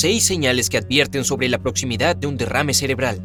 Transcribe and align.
Seis 0.00 0.24
señales 0.24 0.70
que 0.70 0.76
advierten 0.76 1.24
sobre 1.24 1.48
la 1.48 1.58
proximidad 1.58 2.14
de 2.14 2.28
un 2.28 2.36
derrame 2.36 2.72
cerebral. 2.72 3.20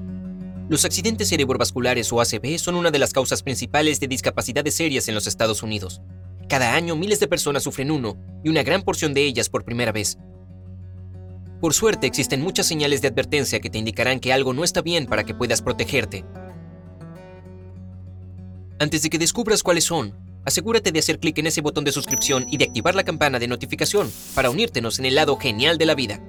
Los 0.69 0.85
accidentes 0.85 1.29
cerebrovasculares 1.29 2.11
o 2.11 2.19
ACV 2.19 2.57
son 2.57 2.73
una 2.73 2.89
de 2.89 2.97
las 2.97 3.13
causas 3.13 3.43
principales 3.43 3.99
de 3.99 4.07
discapacidades 4.07 4.73
serias 4.73 5.07
en 5.07 5.13
los 5.13 5.27
Estados 5.27 5.61
Unidos. 5.61 6.01
Cada 6.49 6.73
año 6.73 6.95
miles 6.95 7.19
de 7.19 7.27
personas 7.27 7.61
sufren 7.61 7.91
uno 7.91 8.17
y 8.43 8.49
una 8.49 8.63
gran 8.63 8.81
porción 8.81 9.13
de 9.13 9.23
ellas 9.23 9.49
por 9.49 9.63
primera 9.63 9.91
vez. 9.91 10.17
Por 11.61 11.75
suerte 11.75 12.07
existen 12.07 12.41
muchas 12.41 12.65
señales 12.65 13.03
de 13.03 13.09
advertencia 13.09 13.59
que 13.59 13.69
te 13.69 13.77
indicarán 13.77 14.19
que 14.19 14.33
algo 14.33 14.51
no 14.55 14.63
está 14.63 14.81
bien 14.81 15.05
para 15.05 15.25
que 15.25 15.35
puedas 15.35 15.61
protegerte. 15.61 16.25
Antes 18.79 19.03
de 19.03 19.11
que 19.11 19.19
descubras 19.19 19.61
cuáles 19.61 19.83
son, 19.83 20.15
asegúrate 20.43 20.91
de 20.91 20.97
hacer 20.97 21.19
clic 21.19 21.37
en 21.37 21.45
ese 21.45 21.61
botón 21.61 21.83
de 21.83 21.91
suscripción 21.91 22.47
y 22.49 22.57
de 22.57 22.65
activar 22.65 22.95
la 22.95 23.03
campana 23.03 23.37
de 23.37 23.47
notificación 23.47 24.11
para 24.33 24.49
unírtenos 24.49 24.97
en 24.97 25.05
el 25.05 25.13
lado 25.13 25.37
genial 25.37 25.77
de 25.77 25.85
la 25.85 25.93
vida. 25.93 26.19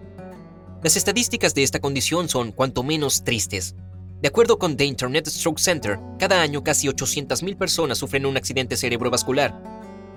Las 0.84 0.98
estadísticas 0.98 1.54
de 1.54 1.62
esta 1.62 1.80
condición 1.80 2.28
son 2.28 2.52
cuanto 2.52 2.82
menos 2.82 3.24
tristes. 3.24 3.74
De 4.20 4.28
acuerdo 4.28 4.58
con 4.58 4.76
The 4.76 4.84
Internet 4.84 5.26
Stroke 5.28 5.58
Center, 5.58 5.98
cada 6.18 6.42
año 6.42 6.62
casi 6.62 6.88
800.000 6.88 7.56
personas 7.56 7.96
sufren 7.96 8.26
un 8.26 8.36
accidente 8.36 8.76
cerebrovascular 8.76 9.54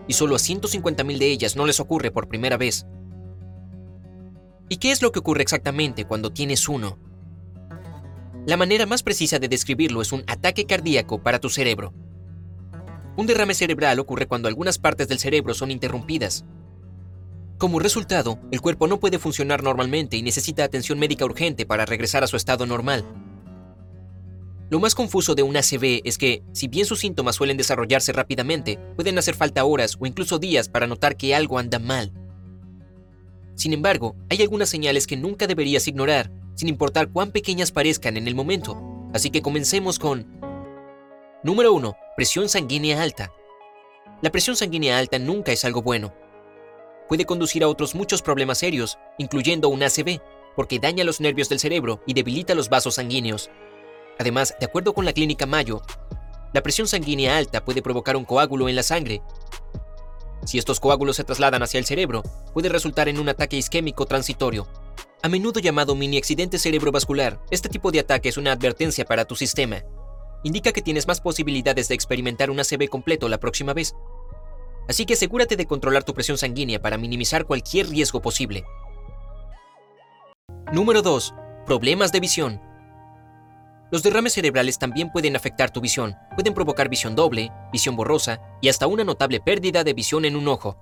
y 0.09 0.13
solo 0.13 0.35
a 0.35 0.39
150.000 0.39 1.17
de 1.19 1.31
ellas 1.31 1.55
no 1.55 1.65
les 1.65 1.79
ocurre 1.79 2.11
por 2.11 2.27
primera 2.27 2.57
vez. 2.57 2.85
¿Y 4.67 4.75
qué 4.75 4.91
es 4.91 5.01
lo 5.01 5.13
que 5.13 5.19
ocurre 5.19 5.41
exactamente 5.41 6.03
cuando 6.03 6.33
tienes 6.33 6.67
uno? 6.67 6.99
La 8.45 8.57
manera 8.57 8.85
más 8.85 9.03
precisa 9.03 9.39
de 9.39 9.47
describirlo 9.47 10.01
es 10.01 10.11
un 10.11 10.25
ataque 10.27 10.65
cardíaco 10.65 11.23
para 11.23 11.39
tu 11.39 11.47
cerebro. 11.47 11.93
Un 13.15 13.25
derrame 13.25 13.53
cerebral 13.53 13.99
ocurre 13.99 14.27
cuando 14.27 14.49
algunas 14.49 14.79
partes 14.79 15.07
del 15.07 15.19
cerebro 15.19 15.53
son 15.53 15.71
interrumpidas, 15.71 16.43
como 17.57 17.79
resultado, 17.79 18.39
el 18.51 18.61
cuerpo 18.61 18.87
no 18.87 18.99
puede 18.99 19.17
funcionar 19.17 19.63
normalmente 19.63 20.15
y 20.15 20.21
necesita 20.21 20.63
atención 20.63 20.99
médica 20.99 21.25
urgente 21.25 21.65
para 21.65 21.85
regresar 21.85 22.23
a 22.23 22.27
su 22.27 22.37
estado 22.37 22.65
normal. 22.65 23.03
Lo 24.69 24.79
más 24.79 24.95
confuso 24.95 25.33
de 25.33 25.43
un 25.43 25.55
ACV 25.55 26.01
es 26.03 26.17
que, 26.17 26.43
si 26.51 26.67
bien 26.67 26.85
sus 26.85 26.99
síntomas 26.99 27.37
suelen 27.37 27.57
desarrollarse 27.57 28.11
rápidamente, 28.11 28.77
pueden 28.95 29.17
hacer 29.17 29.33
falta 29.33 29.63
horas 29.63 29.97
o 29.99 30.05
incluso 30.05 30.39
días 30.39 30.67
para 30.69 30.87
notar 30.87 31.15
que 31.15 31.33
algo 31.33 31.57
anda 31.57 31.79
mal. 31.79 32.11
Sin 33.55 33.73
embargo, 33.73 34.15
hay 34.29 34.41
algunas 34.41 34.69
señales 34.69 35.07
que 35.07 35.17
nunca 35.17 35.47
deberías 35.47 35.87
ignorar, 35.87 36.31
sin 36.53 36.67
importar 36.67 37.09
cuán 37.09 37.31
pequeñas 37.31 37.71
parezcan 37.71 38.17
en 38.17 38.27
el 38.27 38.35
momento. 38.35 39.09
Así 39.13 39.31
que 39.31 39.41
comencemos 39.41 39.99
con... 39.99 40.27
Número 41.43 41.73
1. 41.73 41.95
Presión 42.17 42.49
sanguínea 42.49 43.01
alta. 43.01 43.31
La 44.21 44.31
presión 44.31 44.55
sanguínea 44.55 44.97
alta 44.97 45.17
nunca 45.17 45.51
es 45.53 45.63
algo 45.63 45.81
bueno, 45.81 46.13
puede 47.07 47.25
conducir 47.25 47.63
a 47.63 47.67
otros 47.67 47.95
muchos 47.95 48.21
problemas 48.21 48.57
serios, 48.57 48.97
incluyendo 49.17 49.69
un 49.69 49.83
ACV, 49.83 50.21
porque 50.55 50.79
daña 50.79 51.03
los 51.03 51.21
nervios 51.21 51.49
del 51.49 51.59
cerebro 51.59 52.01
y 52.05 52.13
debilita 52.13 52.55
los 52.55 52.69
vasos 52.69 52.95
sanguíneos. 52.95 53.49
Además, 54.19 54.55
de 54.59 54.65
acuerdo 54.65 54.93
con 54.93 55.05
la 55.05 55.13
clínica 55.13 55.45
Mayo, 55.45 55.81
la 56.53 56.63
presión 56.63 56.87
sanguínea 56.87 57.37
alta 57.37 57.63
puede 57.63 57.81
provocar 57.81 58.15
un 58.15 58.25
coágulo 58.25 58.67
en 58.67 58.75
la 58.75 58.83
sangre. 58.83 59.21
Si 60.45 60.57
estos 60.57 60.79
coágulos 60.79 61.17
se 61.17 61.23
trasladan 61.23 61.61
hacia 61.61 61.77
el 61.77 61.85
cerebro, 61.85 62.23
puede 62.53 62.69
resultar 62.69 63.09
en 63.09 63.19
un 63.19 63.29
ataque 63.29 63.57
isquémico 63.57 64.05
transitorio. 64.05 64.67
A 65.21 65.29
menudo 65.29 65.59
llamado 65.59 65.93
mini 65.93 66.17
accidente 66.17 66.57
cerebrovascular, 66.57 67.39
este 67.51 67.69
tipo 67.69 67.91
de 67.91 67.99
ataque 67.99 68.29
es 68.29 68.37
una 68.37 68.53
advertencia 68.53 69.03
para 69.03 69.25
tu 69.25 69.35
sistema. 69.35 69.83
Indica 70.43 70.71
que 70.71 70.81
tienes 70.81 71.07
más 71.07 71.19
posibilidades 71.19 71.87
de 71.87 71.95
experimentar 71.95 72.49
un 72.49 72.59
ACV 72.59 72.87
completo 72.89 73.27
la 73.27 73.39
próxima 73.39 73.73
vez. 73.73 73.95
Así 74.87 75.05
que 75.05 75.13
asegúrate 75.13 75.55
de 75.55 75.65
controlar 75.65 76.03
tu 76.03 76.13
presión 76.13 76.37
sanguínea 76.37 76.81
para 76.81 76.97
minimizar 76.97 77.45
cualquier 77.45 77.89
riesgo 77.89 78.21
posible. 78.21 78.63
Número 80.71 81.01
2. 81.01 81.33
Problemas 81.65 82.11
de 82.11 82.19
visión. 82.19 82.61
Los 83.89 84.03
derrames 84.03 84.33
cerebrales 84.33 84.77
también 84.77 85.11
pueden 85.11 85.35
afectar 85.35 85.71
tu 85.71 85.79
visión. 85.79 86.15
Pueden 86.35 86.53
provocar 86.53 86.89
visión 86.89 87.15
doble, 87.15 87.51
visión 87.71 87.95
borrosa 87.95 88.41
y 88.61 88.67
hasta 88.69 88.87
una 88.87 89.03
notable 89.03 89.39
pérdida 89.39 89.83
de 89.83 89.93
visión 89.93 90.25
en 90.25 90.35
un 90.35 90.47
ojo. 90.47 90.77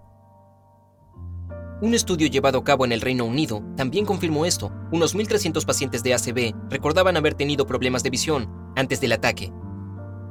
Un 1.82 1.94
estudio 1.94 2.28
llevado 2.28 2.60
a 2.60 2.64
cabo 2.64 2.86
en 2.86 2.94
el 2.94 3.02
Reino 3.02 3.26
Unido 3.26 3.62
también 3.76 4.06
confirmó 4.06 4.46
esto. 4.46 4.72
Unos 4.92 5.16
1.300 5.16 5.66
pacientes 5.66 6.04
de 6.04 6.14
ACV 6.14 6.56
recordaban 6.70 7.18
haber 7.18 7.36
tenido 7.36 7.68
problemas 7.68 8.02
de 8.02 8.10
visión 8.10 8.50
antes 8.76 9.02
del 9.02 9.12
ataque. 9.12 9.52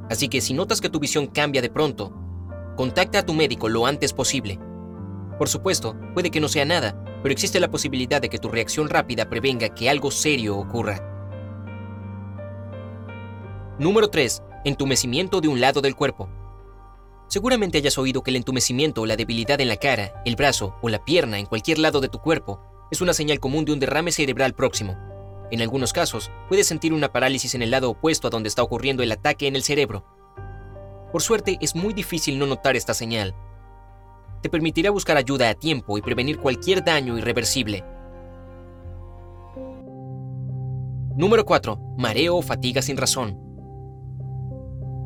Así 0.09 0.27
que 0.27 0.41
si 0.41 0.53
notas 0.53 0.81
que 0.81 0.89
tu 0.89 0.99
visión 0.99 1.27
cambia 1.27 1.61
de 1.61 1.69
pronto, 1.69 2.24
Contacta 2.75 3.19
a 3.19 3.25
tu 3.25 3.33
médico 3.33 3.69
lo 3.69 3.85
antes 3.85 4.11
posible. 4.11 4.59
Por 5.37 5.47
supuesto, 5.47 5.95
puede 6.13 6.29
que 6.29 6.41
no 6.41 6.47
sea 6.47 6.65
nada, 6.65 7.01
pero 7.21 7.31
existe 7.31 7.59
la 7.59 7.71
posibilidad 7.71 8.21
de 8.21 8.29
que 8.29 8.37
tu 8.37 8.49
reacción 8.49 8.89
rápida 8.89 9.29
prevenga 9.29 9.69
que 9.69 9.89
algo 9.89 10.11
serio 10.11 10.57
ocurra. 10.57 10.99
Número 13.79 14.09
3. 14.09 14.43
Entumecimiento 14.65 15.41
de 15.41 15.47
un 15.47 15.61
lado 15.61 15.81
del 15.81 15.95
cuerpo. 15.95 16.29
Seguramente 17.27 17.77
hayas 17.77 17.97
oído 17.97 18.23
que 18.23 18.31
el 18.31 18.37
entumecimiento 18.37 19.01
o 19.01 19.05
la 19.05 19.15
debilidad 19.15 19.59
en 19.59 19.67
la 19.67 19.77
cara, 19.77 20.21
el 20.25 20.35
brazo 20.35 20.75
o 20.81 20.89
la 20.89 21.03
pierna 21.03 21.39
en 21.39 21.45
cualquier 21.45 21.79
lado 21.79 21.99
de 21.99 22.09
tu 22.09 22.19
cuerpo 22.19 22.61
es 22.91 23.01
una 23.01 23.13
señal 23.13 23.39
común 23.39 23.65
de 23.65 23.73
un 23.73 23.79
derrame 23.79 24.11
cerebral 24.11 24.53
próximo. 24.53 24.95
En 25.51 25.61
algunos 25.61 25.93
casos, 25.93 26.31
puedes 26.47 26.67
sentir 26.67 26.93
una 26.93 27.11
parálisis 27.11 27.55
en 27.55 27.61
el 27.61 27.71
lado 27.71 27.89
opuesto 27.89 28.27
a 28.27 28.31
donde 28.31 28.49
está 28.49 28.63
ocurriendo 28.63 29.03
el 29.03 29.11
ataque 29.11 29.47
en 29.47 29.55
el 29.55 29.63
cerebro. 29.63 30.05
Por 31.15 31.21
suerte, 31.21 31.57
es 31.61 31.77
muy 31.77 31.93
difícil 31.93 32.37
no 32.37 32.45
notar 32.45 32.75
esta 32.75 32.93
señal. 32.93 33.33
Te 34.41 34.49
permitirá 34.49 34.91
buscar 34.91 35.15
ayuda 35.15 35.47
a 35.49 35.53
tiempo 35.53 35.97
y 35.97 36.01
prevenir 36.01 36.39
cualquier 36.39 36.83
daño 36.83 37.17
irreversible. 37.17 37.85
Número 41.15 41.45
4. 41.45 41.79
Mareo 41.97 42.35
o 42.35 42.41
fatiga 42.41 42.81
sin 42.81 42.97
razón. 42.97 43.37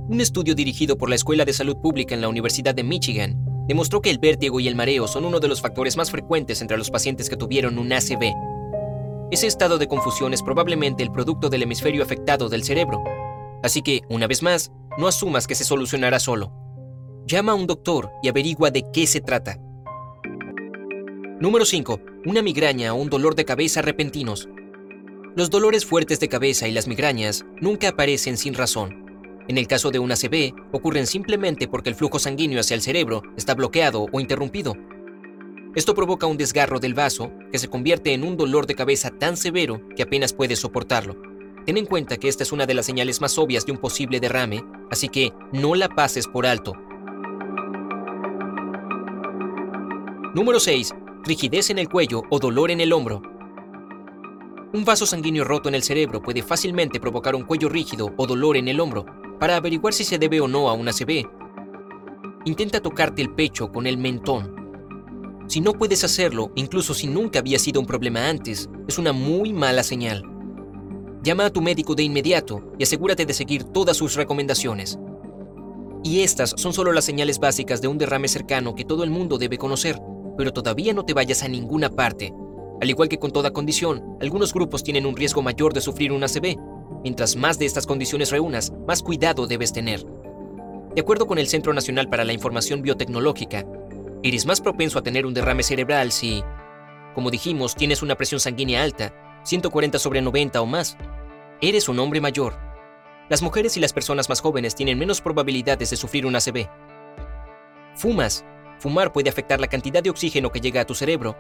Un 0.09 0.19
estudio 0.19 0.56
dirigido 0.56 0.98
por 0.98 1.09
la 1.09 1.16
Escuela 1.16 1.46
de 1.46 1.53
Salud 1.53 1.78
Pública 1.78 2.16
en 2.16 2.22
la 2.22 2.30
Universidad 2.30 2.74
de 2.74 2.84
Michigan 2.84 3.46
demostró 3.68 4.02
que 4.02 4.09
el 4.09 4.18
vértigo 4.18 4.59
y 4.59 4.68
el 4.68 4.75
mareo 4.75 5.08
son 5.08 5.25
uno 5.25 5.40
de 5.40 5.48
los 5.48 5.62
factores 5.62 5.96
más 5.96 6.09
frecuentes 6.09 6.59
entre 6.64 6.80
los 6.80 6.90
pacientes 6.90 7.30
que 7.30 7.38
tuvieron 7.38 7.78
un 7.78 7.94
ACV. 7.94 8.34
Ese 9.30 9.46
estado 9.46 9.78
de 9.78 9.88
confusión 9.88 10.34
es 10.34 10.42
probablemente 10.42 11.03
el 11.03 11.12
producto 11.12 11.50
del 11.50 11.62
hemisferio 11.62 12.02
afectado 12.02 12.50
del 12.50 12.64
cerebro. 12.64 13.00
Así 13.62 13.84
que, 13.84 14.02
una 14.09 14.25
vez 14.25 14.42
más, 14.42 14.72
no 15.00 15.08
asumas 15.08 15.48
que 15.48 15.56
se 15.56 15.64
solucionará 15.64 16.20
solo. 16.20 16.52
Llama 17.26 17.54
a 17.54 17.56
un 17.56 17.68
doctor 17.68 18.12
y 18.22 18.28
averigua 18.28 18.70
de 18.70 18.84
qué 18.92 19.08
se 19.08 19.22
trata. 19.22 19.58
Número 21.40 21.64
5. 21.64 22.02
Una 22.26 22.42
migraña 22.42 22.94
o 22.94 22.98
un 22.98 23.10
dolor 23.10 23.34
de 23.34 23.46
cabeza 23.46 23.82
repentinos. 23.82 24.50
Los 25.38 25.50
dolores 25.50 25.86
fuertes 25.86 26.20
de 26.20 26.28
cabeza 26.28 26.68
y 26.68 26.74
las 26.74 26.86
migrañas 26.86 27.46
nunca 27.62 27.88
aparecen 27.88 28.36
sin 28.36 28.56
razón. 28.56 29.06
En 29.48 29.58
el 29.58 29.68
caso 29.68 29.90
de 29.90 30.00
una 30.00 30.16
ACV, 30.16 30.54
ocurren 30.74 31.08
simplemente 31.08 31.69
porque 31.69 31.88
el 31.88 31.96
flujo 31.96 32.19
sanguíneo 32.19 32.60
hacia 32.60 32.75
el 32.75 32.81
cerebro 32.81 33.24
está 33.38 33.56
bloqueado 33.56 34.07
o 34.12 34.19
interrumpido. 34.19 34.75
Esto 35.75 35.96
provoca 35.96 36.28
un 36.28 36.36
desgarro 36.36 36.81
del 36.81 36.94
vaso 36.94 37.31
que 37.54 37.57
se 37.57 37.69
convierte 37.69 38.13
en 38.13 38.25
un 38.25 38.36
dolor 38.36 38.68
de 38.68 38.75
cabeza 38.75 39.12
tan 39.12 39.38
severo 39.38 39.81
que 39.96 40.04
apenas 40.04 40.34
puedes 40.34 40.60
soportarlo. 40.60 41.29
Ten 41.66 41.78
en 41.78 41.86
cuenta 41.86 42.18
que 42.18 42.28
esta 42.28 42.44
es 42.44 42.52
una 42.52 42.66
de 42.66 42.74
las 42.74 42.86
señales 42.86 43.22
más 43.22 43.38
obvias 43.38 43.66
de 43.66 43.72
un 43.72 43.78
posible 43.78 44.20
derrame, 44.20 44.64
así 44.90 45.10
que 45.10 45.34
no 45.52 45.76
la 45.76 45.90
pases 45.90 46.28
por 46.28 46.46
alto. 46.46 46.74
Número 50.34 50.60
6. 50.60 50.94
Rigidez 51.24 51.70
en 51.70 51.80
el 51.80 51.90
cuello 51.90 52.24
o 52.30 52.40
dolor 52.40 52.72
en 52.72 52.82
el 52.82 52.94
hombro. 52.94 53.22
Un 54.72 54.86
vaso 54.86 55.08
sanguíneo 55.08 55.44
roto 55.44 55.68
en 55.68 55.76
el 55.76 55.84
cerebro 55.84 56.22
puede 56.22 56.44
fácilmente 56.44 57.00
provocar 57.00 57.36
un 57.36 57.44
cuello 57.44 57.70
rígido 57.70 58.14
o 58.18 58.28
dolor 58.28 58.56
en 58.56 58.68
el 58.68 58.80
hombro. 58.80 59.06
Para 59.40 59.56
averiguar 59.56 59.94
si 59.94 60.04
se 60.04 60.20
debe 60.20 60.40
o 60.42 60.48
no 60.48 60.70
a 60.70 60.74
una 60.74 60.92
ACV, 60.92 61.28
intenta 62.46 62.80
tocarte 62.80 63.22
el 63.22 63.34
pecho 63.34 63.72
con 63.72 63.88
el 63.88 63.98
mentón. 63.98 64.56
Si 65.48 65.62
no 65.62 65.74
puedes 65.74 66.04
hacerlo, 66.04 66.52
incluso 66.54 66.94
si 66.94 67.08
nunca 67.08 67.40
había 67.40 67.58
sido 67.58 67.82
un 67.82 67.88
problema 67.88 68.30
antes, 68.30 68.70
es 68.88 69.00
una 69.00 69.14
muy 69.14 69.52
mala 69.52 69.82
señal. 69.82 70.24
Llama 71.21 71.48
a 71.48 71.50
tu 71.50 71.62
médico 71.62 71.95
de 71.95 72.04
inmediato 72.04 72.71
y 72.77 72.83
asegúrate 72.83 73.25
de 73.25 73.33
seguir 73.33 73.66
todas 73.66 73.98
sus 73.98 74.16
recomendaciones. 74.16 74.98
Y 76.01 76.21
estas 76.21 76.51
son 76.56 76.71
solo 76.71 76.94
las 76.94 77.04
señales 77.04 77.39
básicas 77.39 77.81
de 77.81 77.89
un 77.89 77.98
derrame 77.98 78.30
cercano 78.30 78.74
que 78.74 78.86
todo 78.86 79.04
el 79.04 79.10
mundo 79.10 79.38
debe 79.38 79.57
conocer, 79.57 80.00
pero 80.38 80.54
todavía 80.54 80.94
no 80.94 81.04
te 81.04 81.13
vayas 81.13 81.44
a 81.44 81.50
ninguna 81.50 81.89
parte. 81.89 82.33
Al 82.80 82.89
igual 82.89 83.10
que 83.10 83.19
con 83.19 83.31
toda 83.31 83.51
condición, 83.51 84.18
algunos 84.21 84.54
grupos 84.54 84.81
tienen 84.81 85.06
un 85.06 85.18
riesgo 85.18 85.42
mayor 85.42 85.74
de 85.74 85.81
sufrir 85.81 86.13
un 86.13 86.24
ACV. 86.24 86.56
Mientras 87.04 87.36
más 87.36 87.60
de 87.60 87.65
estas 87.65 87.86
condiciones 87.86 88.31
reúnas, 88.31 88.72
más 88.88 89.04
cuidado 89.04 89.45
debes 89.45 89.74
tener. 89.74 90.06
De 90.95 91.01
acuerdo 91.01 91.27
con 91.27 91.38
el 91.38 91.48
Centro 91.48 91.74
Nacional 91.74 92.07
para 92.07 92.24
la 92.24 92.31
Información 92.31 92.81
Biotecnológica, 92.81 93.65
eres 94.24 94.45
más 94.45 94.62
propenso 94.62 94.98
a 94.98 95.04
tener 95.04 95.25
un 95.25 95.33
derrame 95.33 95.63
cerebral 95.63 96.13
si, 96.13 96.42
como 97.13 97.30
dijimos, 97.30 97.75
tienes 97.75 98.01
una 98.01 98.15
presión 98.15 98.39
sanguínea 98.39 98.83
alta, 98.83 99.13
140 99.44 100.00
sobre 100.00 100.21
90 100.21 100.62
o 100.62 100.65
más. 100.65 100.97
Eres 101.62 101.89
un 101.89 102.00
hombre 102.00 102.21
mayor. 102.21 102.53
Las 103.30 103.41
mujeres 103.41 103.77
y 103.77 103.80
las 103.80 103.94
personas 103.94 104.30
más 104.30 104.41
jóvenes 104.41 104.75
tienen 104.75 104.97
menos 104.97 105.21
probabilidades 105.21 105.89
de 105.89 105.97
sufrir 105.97 106.25
un 106.25 106.36
ACV. 106.36 106.68
Fumas. 107.95 108.45
Fumar 108.80 109.12
puede 109.12 109.30
afectar 109.30 109.59
la 109.59 109.68
cantidad 109.68 110.01
de 110.01 110.09
oxígeno 110.09 110.51
que 110.51 110.62
llega 110.62 110.81
a 110.81 110.86
tu 110.86 110.95
cerebro. 110.95 111.36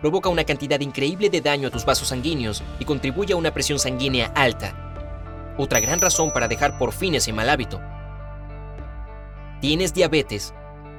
Provoca 0.00 0.28
una 0.28 0.44
cantidad 0.44 0.78
increíble 0.78 1.30
de 1.30 1.40
daño 1.40 1.68
a 1.68 1.70
tus 1.70 1.84
vasos 1.84 2.08
sanguíneos 2.08 2.62
y 2.78 2.84
contribuye 2.84 3.32
a 3.32 3.36
una 3.36 3.52
presión 3.52 3.78
sanguínea 3.78 4.30
alta. 4.34 5.54
Otra 5.56 5.80
gran 5.80 6.00
razón 6.00 6.30
para 6.32 6.46
dejar 6.46 6.78
por 6.78 6.92
fin 6.92 7.14
ese 7.14 7.32
mal 7.32 7.48
hábito. 7.48 7.80
Tienes 9.60 9.92
diabetes. 9.92 10.54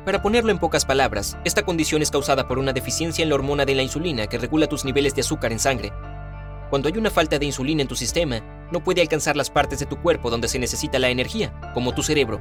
Para 0.05 0.21
ponerlo 0.21 0.51
en 0.51 0.59
pocas 0.59 0.85
palabras, 0.85 1.37
esta 1.43 1.63
condición 1.63 2.01
es 2.01 2.09
causada 2.09 2.47
por 2.47 2.57
una 2.57 2.71
deficiencia 2.71 3.21
en 3.21 3.29
la 3.29 3.35
hormona 3.35 3.65
de 3.65 3.75
la 3.75 3.83
insulina 3.83 4.27
que 4.27 4.37
regula 4.37 4.67
tus 4.67 4.85
niveles 4.85 5.13
de 5.13 5.21
azúcar 5.21 5.51
en 5.51 5.59
sangre. 5.59 5.91
Cuando 6.69 6.87
hay 6.87 6.97
una 6.97 7.09
falta 7.09 7.37
de 7.37 7.45
insulina 7.45 7.81
en 7.81 7.87
tu 7.87 7.95
sistema, 7.95 8.39
no 8.71 8.81
puede 8.81 9.01
alcanzar 9.01 9.35
las 9.35 9.49
partes 9.49 9.79
de 9.79 9.85
tu 9.85 10.01
cuerpo 10.01 10.29
donde 10.29 10.47
se 10.47 10.57
necesita 10.57 10.99
la 10.99 11.09
energía, 11.09 11.53
como 11.73 11.93
tu 11.93 12.01
cerebro. 12.01 12.39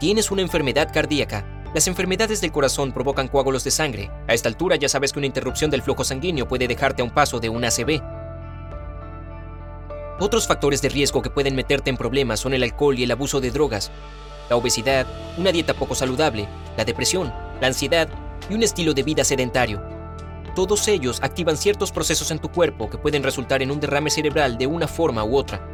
Tienes 0.00 0.30
una 0.32 0.42
enfermedad 0.42 0.92
cardíaca. 0.92 1.46
Las 1.72 1.86
enfermedades 1.86 2.40
del 2.40 2.50
corazón 2.50 2.92
provocan 2.92 3.28
coágulos 3.28 3.62
de 3.62 3.70
sangre. 3.70 4.10
A 4.26 4.34
esta 4.34 4.48
altura 4.48 4.74
ya 4.74 4.88
sabes 4.88 5.12
que 5.12 5.20
una 5.20 5.26
interrupción 5.26 5.70
del 5.70 5.82
flujo 5.82 6.02
sanguíneo 6.02 6.48
puede 6.48 6.66
dejarte 6.66 7.02
a 7.02 7.04
un 7.04 7.12
paso 7.12 7.38
de 7.38 7.48
un 7.48 7.64
ACV. 7.64 8.02
Otros 10.18 10.48
factores 10.48 10.82
de 10.82 10.88
riesgo 10.88 11.22
que 11.22 11.30
pueden 11.30 11.54
meterte 11.54 11.90
en 11.90 11.96
problemas 11.96 12.40
son 12.40 12.54
el 12.54 12.64
alcohol 12.64 12.98
y 12.98 13.04
el 13.04 13.10
abuso 13.12 13.40
de 13.40 13.50
drogas, 13.50 13.92
la 14.50 14.56
obesidad, 14.56 15.06
una 15.38 15.52
dieta 15.52 15.72
poco 15.74 15.94
saludable, 15.94 16.48
la 16.76 16.84
depresión, 16.84 17.32
la 17.60 17.68
ansiedad 17.68 18.08
y 18.50 18.54
un 18.54 18.62
estilo 18.64 18.92
de 18.92 19.04
vida 19.04 19.24
sedentario. 19.24 19.80
Todos 20.56 20.88
ellos 20.88 21.20
activan 21.22 21.56
ciertos 21.56 21.92
procesos 21.92 22.32
en 22.32 22.40
tu 22.40 22.50
cuerpo 22.50 22.90
que 22.90 22.98
pueden 22.98 23.22
resultar 23.22 23.62
en 23.62 23.70
un 23.70 23.78
derrame 23.78 24.10
cerebral 24.10 24.58
de 24.58 24.66
una 24.66 24.88
forma 24.88 25.24
u 25.24 25.36
otra. 25.36 25.64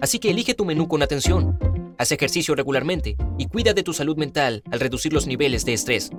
Así 0.00 0.20
que 0.20 0.30
elige 0.30 0.54
tu 0.54 0.64
menú 0.64 0.86
con 0.86 1.02
atención, 1.02 1.58
haz 1.98 2.12
ejercicio 2.12 2.54
regularmente 2.54 3.16
y 3.38 3.46
cuida 3.46 3.74
de 3.74 3.82
tu 3.82 3.92
salud 3.92 4.16
mental 4.16 4.62
al 4.70 4.78
reducir 4.78 5.12
los 5.12 5.26
niveles 5.26 5.64
de 5.64 5.72
estrés. 5.72 6.10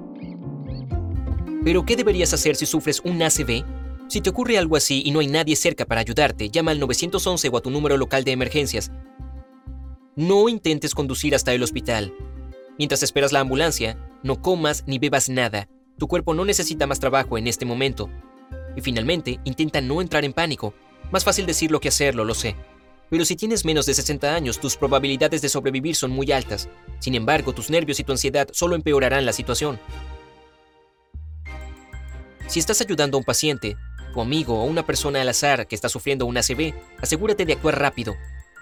Pero, 1.63 1.85
¿qué 1.85 1.95
deberías 1.95 2.33
hacer 2.33 2.57
si 2.57 2.65
sufres 2.65 2.99
un 2.99 3.23
ACV? 3.23 3.63
Si 4.07 4.21
te 4.21 4.29
ocurre 4.29 4.57
algo 4.57 4.75
así 4.75 5.01
y 5.05 5.11
no 5.11 5.19
hay 5.19 5.27
nadie 5.27 5.55
cerca 5.55 5.85
para 5.85 6.01
ayudarte, 6.01 6.49
llama 6.49 6.71
al 6.71 6.79
911 6.79 7.49
o 7.49 7.57
a 7.57 7.61
tu 7.61 7.71
número 7.71 7.97
local 7.97 8.23
de 8.23 8.33
emergencias 8.33 8.91
no 10.15 10.47
intentes 10.47 10.95
conducir 10.95 11.35
hasta 11.35 11.53
el 11.53 11.61
hospital. 11.61 12.13
Mientras 12.77 13.03
esperas 13.03 13.33
la 13.33 13.41
ambulancia, 13.41 13.97
no 14.23 14.41
comas 14.41 14.83
ni 14.87 14.97
bebas 14.97 15.29
nada. 15.29 15.67
Tu 15.97 16.07
cuerpo 16.07 16.33
no 16.33 16.45
necesita 16.45 16.87
más 16.87 16.99
trabajo 16.99 17.37
en 17.37 17.47
este 17.47 17.65
momento. 17.65 18.09
Y 18.77 18.81
finalmente, 18.81 19.39
intenta 19.43 19.81
no 19.81 20.01
entrar 20.01 20.23
en 20.23 20.33
pánico. 20.33 20.73
Más 21.11 21.23
fácil 21.23 21.45
decirlo 21.45 21.79
que 21.79 21.89
hacerlo, 21.89 22.23
lo 22.23 22.33
sé. 22.33 22.55
Pero 23.09 23.25
si 23.25 23.35
tienes 23.35 23.65
menos 23.65 23.85
de 23.85 23.93
60 23.93 24.33
años, 24.33 24.59
tus 24.59 24.77
probabilidades 24.77 25.41
de 25.41 25.49
sobrevivir 25.49 25.95
son 25.95 26.11
muy 26.11 26.31
altas. 26.31 26.69
Sin 26.99 27.13
embargo, 27.15 27.53
tus 27.53 27.69
nervios 27.69 27.99
y 27.99 28.03
tu 28.03 28.13
ansiedad 28.13 28.47
solo 28.51 28.75
empeorarán 28.75 29.25
la 29.25 29.33
situación. 29.33 29.79
Si 32.47 32.59
estás 32.59 32.79
ayudando 32.81 33.17
a 33.17 33.19
un 33.19 33.25
paciente, 33.25 33.75
tu 34.13 34.21
amigo 34.21 34.61
o 34.61 34.63
una 34.63 34.85
persona 34.85 35.21
al 35.21 35.29
azar 35.29 35.67
que 35.67 35.75
está 35.75 35.89
sufriendo 35.89 36.25
un 36.25 36.37
ACV, 36.37 36.73
asegúrate 37.01 37.45
de 37.45 37.53
actuar 37.53 37.79
rápido. 37.79 38.15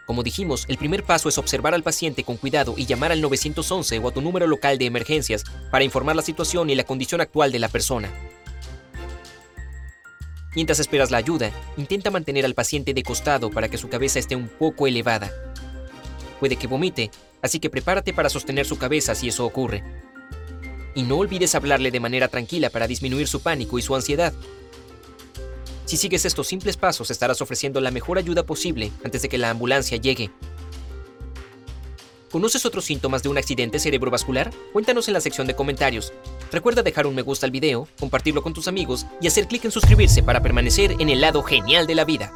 Como 0.06 0.24
dijimos, 0.24 0.66
el 0.68 0.78
primer 0.78 1.04
paso 1.04 1.30
es 1.30 1.38
observar 1.38 1.74
al 1.74 1.84
paciente 1.84 2.24
con 2.24 2.36
cuidado 2.38 2.76
y 2.78 2.86
llamar 2.86 3.12
al 3.12 3.22
911 3.22 4.00
o 4.00 4.08
a 4.08 4.12
tu 4.12 4.22
número 4.22 4.48
local 4.48 4.78
de 4.78 4.86
emergencias 4.86 5.46
para 5.72 5.86
informar 5.86 6.16
la 6.16 6.22
situación 6.22 6.70
y 6.70 6.76
la 6.76 6.84
condición 6.84 7.22
actual 7.22 7.52
de 7.52 7.60
la 7.60 7.70
persona. 7.70 8.10
Mientras 10.56 10.80
esperas 10.80 11.10
la 11.10 11.18
ayuda, 11.18 11.52
intenta 11.78 12.12
mantener 12.12 12.46
al 12.46 12.54
paciente 12.54 12.94
de 12.94 13.02
costado 13.02 13.50
para 13.50 13.70
que 13.70 13.78
su 13.78 13.90
cabeza 13.90 14.20
esté 14.20 14.36
un 14.36 14.50
poco 14.50 14.88
elevada. 14.88 15.32
Puede 16.40 16.58
que 16.58 16.68
vomite, 16.68 17.10
así 17.42 17.60
que 17.60 17.70
prepárate 17.70 18.14
para 18.14 18.30
sostener 18.30 18.66
su 18.66 18.78
cabeza 18.78 19.16
si 19.16 19.30
eso 19.30 19.46
ocurre. 19.46 19.84
Y 20.96 21.04
no 21.04 21.18
olvides 21.18 21.56
hablarle 21.56 21.90
de 21.90 22.00
manera 22.02 22.28
tranquila 22.28 22.70
para 22.70 22.88
disminuir 22.88 23.28
su 23.28 23.42
pánico 23.42 23.80
y 23.80 23.82
su 23.82 23.96
ansiedad. 23.96 24.34
Si 25.86 25.98
sigues 25.98 26.26
estos 26.26 26.48
simples 26.48 26.78
pasos 26.78 27.12
estarás 27.12 27.42
ofreciendo 27.42 27.82
la 27.82 27.92
mejor 27.92 28.18
ayuda 28.18 28.44
posible 28.44 28.92
antes 29.04 29.22
de 29.22 29.30
que 29.30 29.38
la 29.38 29.50
ambulancia 29.50 29.98
llegue. 29.98 30.32
¿Conoces 32.32 32.66
otros 32.66 32.86
síntomas 32.86 33.22
de 33.22 33.30
un 33.30 33.38
accidente 33.38 33.78
cerebrovascular? 33.78 34.52
Cuéntanos 34.72 35.08
en 35.08 35.14
la 35.14 35.22
sección 35.22 35.46
de 35.46 35.56
comentarios. 35.56 36.14
Recuerda 36.52 36.82
dejar 36.82 37.06
un 37.06 37.14
me 37.14 37.22
gusta 37.22 37.46
al 37.46 37.52
video, 37.52 37.88
compartirlo 38.00 38.42
con 38.42 38.54
tus 38.54 38.68
amigos 38.68 39.06
y 39.22 39.28
hacer 39.28 39.48
clic 39.48 39.66
en 39.66 39.72
suscribirse 39.72 40.24
para 40.24 40.42
permanecer 40.42 40.96
en 41.00 41.10
el 41.10 41.22
lado 41.22 41.44
genial 41.44 41.86
de 41.86 41.96
la 41.96 42.06
vida. 42.06 42.34